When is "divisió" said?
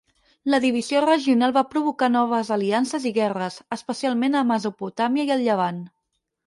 0.61-1.03